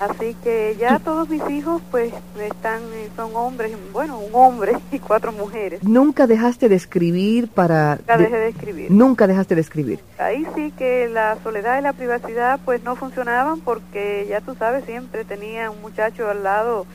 [0.00, 4.98] Así que ya todos mis hijos pues están eh, son hombres, bueno, un hombre y
[4.98, 5.84] cuatro mujeres.
[5.84, 8.90] Nunca dejaste de escribir para Nunca dejé de escribir.
[8.90, 10.00] Nunca dejaste de escribir.
[10.18, 14.86] Ahí sí que la soledad y la privacidad pues no funcionaban porque ya tú sabes,
[14.86, 16.86] siempre tenía un muchacho al lado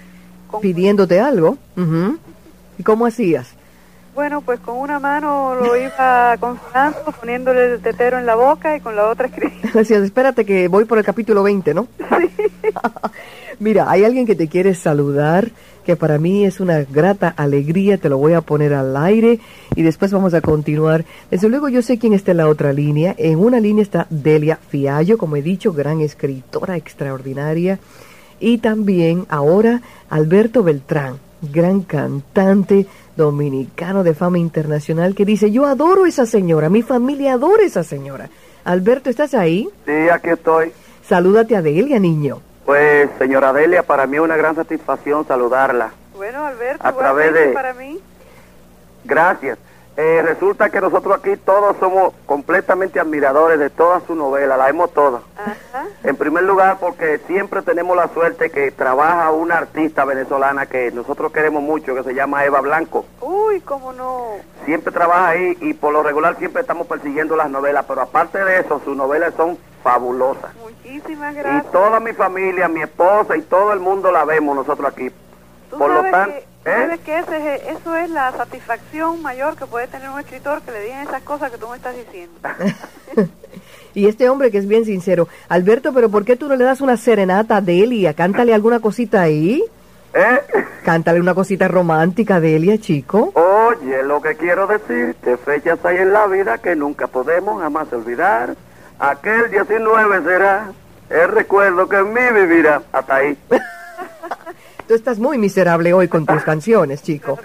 [0.50, 1.59] con Pidiéndote algo.
[1.78, 2.17] Ujú.
[2.80, 3.53] ¿Y cómo hacías?
[4.16, 8.80] Bueno, pues con una mano lo iba consolando, poniéndole el tetero en la boca y
[8.80, 9.59] con la otra escribía.
[9.73, 11.88] Decías, espérate que voy por el capítulo 20, ¿no?
[13.59, 15.52] Mira, hay alguien que te quiere saludar,
[15.85, 19.39] que para mí es una grata alegría, te lo voy a poner al aire
[19.75, 21.05] y después vamos a continuar.
[21.30, 23.16] Desde luego yo sé quién está en la otra línea.
[23.17, 27.80] En una línea está Delia Fiallo, como he dicho, gran escritora extraordinaria.
[28.39, 36.05] Y también ahora Alberto Beltrán, gran cantante dominicano de fama internacional, que dice, yo adoro
[36.05, 38.30] esa señora, mi familia adora esa señora.
[38.66, 39.69] Alberto, ¿estás ahí?
[39.86, 40.71] Sí, aquí estoy.
[41.08, 42.41] Salúdate a Delia, niño.
[42.66, 45.91] Pues, señora Delia, para mí es una gran satisfacción saludarla.
[46.16, 48.02] Bueno, Alberto, A través de- para mí.
[49.03, 49.58] Gracias.
[49.98, 54.92] Eh, resulta que nosotros aquí todos somos completamente admiradores de toda su novela, la hemos
[54.93, 55.21] todas.
[55.37, 55.86] Ajá.
[56.04, 61.31] En primer lugar, porque siempre tenemos la suerte que trabaja una artista venezolana que nosotros
[61.31, 63.05] queremos mucho, que se llama Eva Blanco.
[63.21, 64.31] Uy, cómo no.
[64.65, 68.59] Siempre trabaja ahí y por lo regular siempre estamos persiguiendo las novelas, pero aparte de
[68.59, 70.50] eso, sus novelas son fabulosas.
[70.56, 71.72] Muchísimas Y gracias.
[71.72, 75.12] toda mi familia, mi esposa y todo el mundo la vemos nosotros aquí.
[75.70, 76.40] Tú Por lo sabes tanto, que,
[76.72, 76.76] ¿eh?
[76.82, 80.72] sabes que ese es- eso es la satisfacción mayor que puede tener un escritor que
[80.72, 82.34] le digan esas cosas que tú me estás diciendo.
[83.94, 85.30] Y este hombre que es bien sincero.
[85.48, 88.14] Alberto, pero ¿por qué tú no le das una serenata a Delia?
[88.14, 89.64] Cántale alguna cosita ahí.
[90.14, 90.42] ¿Eh?
[90.84, 93.32] Cántale una cosita romántica a Delia, chico.
[93.36, 97.88] Oye, lo que quiero decir, que fechas hay en la vida que nunca podemos jamás
[97.94, 98.56] olvidar.
[99.00, 100.72] Aquel 19 será
[101.10, 102.82] el recuerdo que en mí vivirá.
[102.92, 103.38] Hasta ahí.
[104.88, 107.38] Tú estás muy miserable hoy con tus canciones, chico.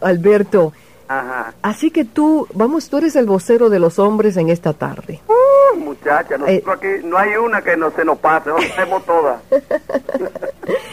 [0.00, 0.72] Alberto,
[1.06, 1.52] Ajá.
[1.62, 5.20] así que tú, vamos, tú eres el vocero de los hombres en esta tarde.
[5.28, 6.64] Uh, muchacha, nosotros Eh.
[6.98, 9.40] aquí no hay una que no se nos pase, nos hacemos todas.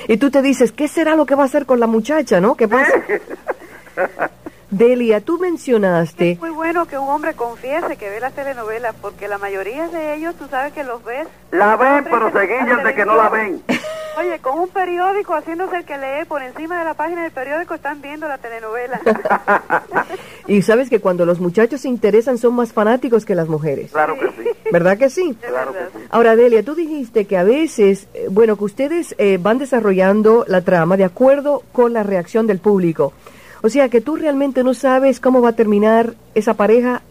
[0.08, 2.56] Y tú te dices, ¿qué será lo que va a hacer con la muchacha, no?
[2.56, 2.92] ¿Qué pasa?
[4.80, 6.32] Delia, tú mencionaste...
[6.32, 10.16] Es muy bueno que un hombre confiese que ve las telenovelas, porque la mayoría de
[10.16, 11.28] ellos, tú sabes que los ves.
[11.52, 13.62] La ven, pero que se guillan de que no la ven.
[14.18, 17.74] Oye, con un periódico haciéndose el que lee por encima de la página del periódico
[17.74, 19.02] están viendo la telenovela.
[20.48, 23.92] Y sabes que cuando los muchachos se interesan son más fanáticos que las mujeres.
[23.92, 24.50] Claro que sí.
[24.72, 25.38] ¿Verdad que sí?
[25.40, 25.92] De Claro que verdad.
[25.96, 26.08] sí.
[26.10, 30.62] Ahora, Delia, tú dijiste que a veces, eh, bueno, que ustedes eh, van desarrollando la
[30.62, 33.14] trama de acuerdo con la reacción del público.
[33.62, 37.02] O sea, que tú realmente no sabes cómo va a terminar esa pareja,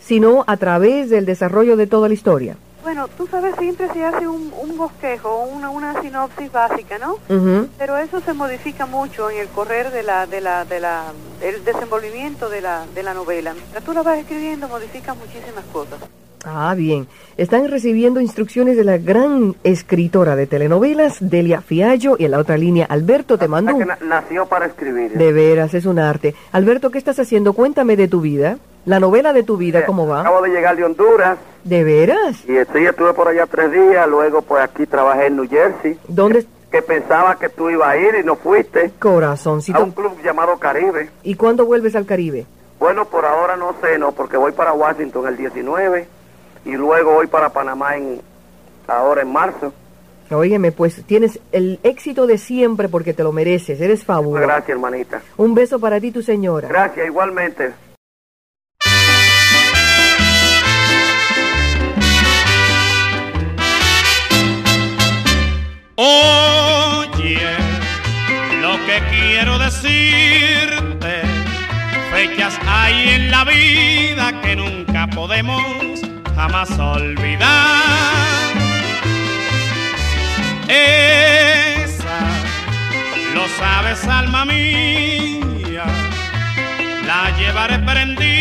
[0.00, 2.56] sino a través del desarrollo de toda la historia.
[2.82, 7.18] Bueno, tú sabes, siempre se hace un, un bosquejo, una, una sinopsis básica, ¿no?
[7.78, 11.64] Pero eso se modifica mucho en el correr de la, de la, de la, el
[11.64, 13.54] desenvolvimiento de la, de la novela.
[13.54, 16.00] Mientras tú la vas escribiendo, modificas muchísimas cosas.
[16.44, 17.06] Ah, bien.
[17.36, 22.56] Están recibiendo instrucciones de la gran escritora de telenovelas, Delia Fiallo, y en la otra
[22.56, 23.88] línea, Alberto, te mando que un...
[23.88, 25.12] na- nació para escribir.
[25.12, 26.34] De veras, es un arte.
[26.50, 27.52] Alberto, ¿qué estás haciendo?
[27.52, 28.58] Cuéntame de tu vida.
[28.84, 30.22] La novela de tu vida, ¿cómo va?
[30.22, 32.40] Acabo de llegar de Honduras ¿De veras?
[32.44, 36.44] y sí, estuve por allá tres días, luego pues aquí trabajé en New Jersey, ¿Dónde,
[36.68, 39.84] que pensaba que tú ibas a ir y no fuiste, a corazoncito?
[39.84, 41.10] un club llamado Caribe.
[41.22, 42.44] ¿Y cuándo vuelves al Caribe?
[42.80, 46.08] Bueno, por ahora no sé, no, porque voy para Washington el 19
[46.64, 48.20] y luego voy para Panamá en,
[48.86, 49.72] ahora en marzo.
[50.30, 53.80] Óyeme, pues tienes el éxito de siempre porque te lo mereces.
[53.80, 54.46] Eres fabuloso.
[54.46, 55.22] Gracias, hermanita.
[55.36, 56.68] Un beso para ti, tu señora.
[56.68, 57.72] Gracias, igualmente.
[65.96, 67.38] Oye,
[68.60, 71.22] lo que quiero decirte,
[72.10, 75.91] fechas hay en la vida que nunca podemos
[76.34, 77.50] jamás olvidar.
[80.68, 82.20] Esa,
[83.34, 85.84] lo sabes alma mía,
[87.06, 88.31] la llevaré prendida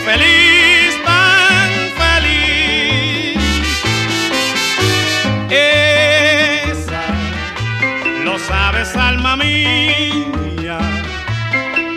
[0.00, 3.38] feliz, tan feliz.
[5.50, 7.04] Esa,
[8.24, 10.78] lo sabes, alma mía,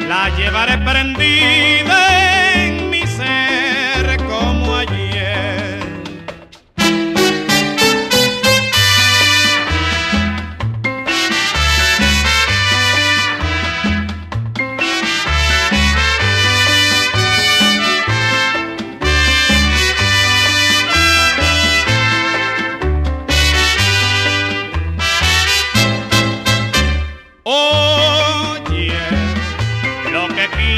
[0.08, 1.81] la llevaré prendida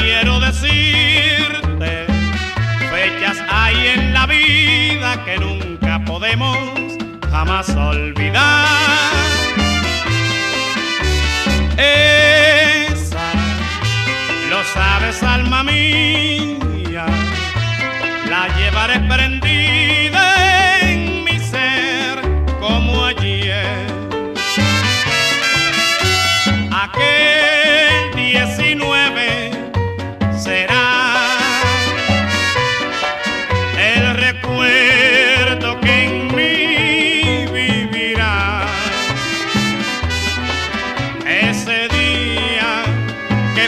[0.04, 2.06] quiero decirte,
[2.92, 6.58] fechas hay en la vida que nunca podemos
[7.30, 9.08] jamás olvidar.
[11.78, 13.28] Esa,
[14.50, 17.06] lo sabes alma mía,
[18.28, 20.24] la llevaré prendida
[20.82, 22.20] en mi ser
[22.60, 23.86] como ayer
[26.84, 28.63] aquel 19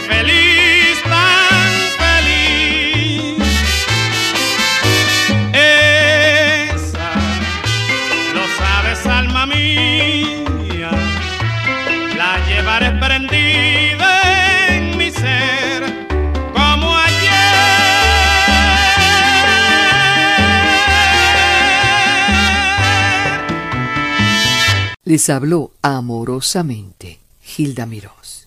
[0.01, 1.71] feliz, tan
[2.01, 3.37] feliz.
[5.53, 7.11] Esa,
[8.33, 10.91] lo sabes, alma mía
[12.15, 14.11] la llevaré prendida
[14.75, 15.83] en mi ser
[16.53, 17.37] como ayer.
[25.03, 27.19] Les habló amorosamente
[27.57, 28.46] Hilda Mirós.